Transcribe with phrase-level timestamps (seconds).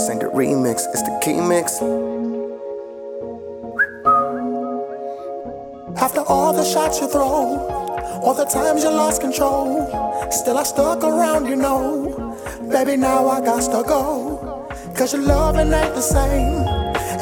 [0.00, 1.76] The remix, it's the key mix.
[6.00, 7.58] After all the shots you throw,
[8.22, 9.86] all the times you lost control,
[10.30, 12.34] still I stuck around, you know.
[12.72, 14.66] Baby, now I got to go.
[14.96, 16.64] Cause your loving ain't the same,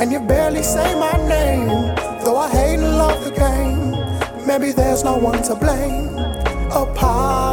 [0.00, 1.66] and you barely say my name.
[2.24, 6.16] Though I hate and love the game, maybe there's no one to blame.
[6.70, 7.47] Apologies,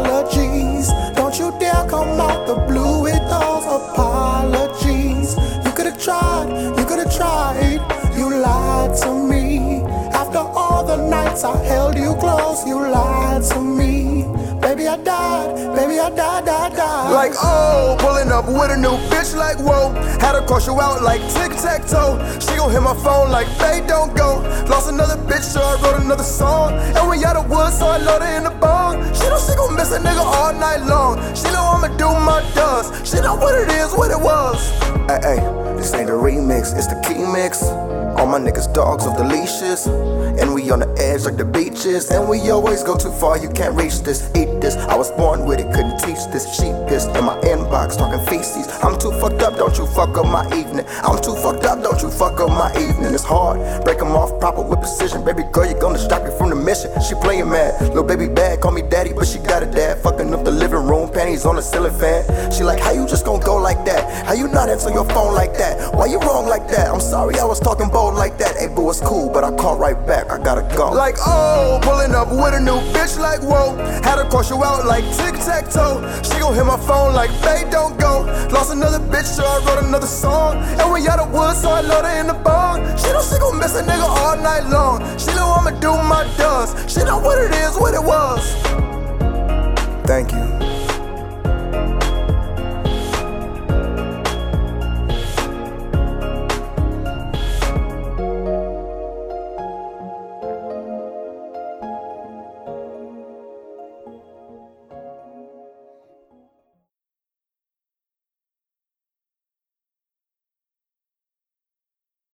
[11.36, 14.24] nights I held you close, you lied to me.
[14.62, 17.12] Baby, I died, baby, I died, died, died.
[17.12, 19.94] Like, oh, pulling up with a new bitch, like, whoa.
[20.20, 22.18] Had to cross you out like tic tac toe.
[22.40, 24.42] She gon' hit my phone like, they don't go.
[24.70, 26.74] Lost another bitch, so I wrote another song.
[26.96, 29.04] And we out of wood, so I loaded in the bong.
[29.14, 31.20] She know she gon' miss a nigga all night long.
[31.36, 33.06] She know I'ma do my dust.
[33.06, 34.85] She know what it is, what it was.
[35.08, 35.40] Hey, hey,
[35.78, 37.62] this ain't a remix, it's the key mix.
[38.18, 39.86] All my niggas dogs off the leashes.
[39.86, 42.10] And we on the edge like the beaches.
[42.10, 44.32] And we always go too far, you can't reach this.
[44.36, 44.76] Eat this.
[44.76, 46.50] I was born with it, couldn't teach this.
[46.56, 48.68] She pissed in my inbox, talking feces.
[48.82, 50.86] I'm too fucked up, don't you fuck up my evening.
[51.04, 53.14] I'm too fucked up, don't you fuck up my evening.
[53.14, 55.24] It's hard, break 'em off proper with precision.
[55.24, 56.90] Baby girl, you gonna stop me from the mission.
[57.02, 60.00] She playing mad, little baby bad, call me daddy, but she got a dad.
[60.00, 60.52] Fucking up the
[61.36, 62.52] panties on the ceiling fan.
[62.52, 64.26] She like, how you just gonna go like that?
[64.26, 65.94] How you not answer your phone like that?
[65.94, 66.88] Why you wrong like that?
[66.90, 68.56] I'm sorry, I was talking bold like that.
[68.58, 70.32] Hey, boo, it's cool, but I call right back.
[70.32, 70.92] I gotta go.
[70.92, 73.76] Like, oh, pulling up with a new bitch, like, whoa.
[74.04, 76.02] Had her cross you out like tic tac toe.
[76.24, 78.24] She gon' hit my phone like, babe, don't go.
[78.52, 80.58] Lost another bitch, so I wrote another song.
[80.80, 82.82] And we out of woods, so I loaded in the bong.
[82.98, 85.02] She know she gon' miss a nigga all night long.
[85.18, 86.90] She know I'ma do my dust.
[86.90, 88.44] She know what it is, what it was.
[90.06, 90.65] Thank you.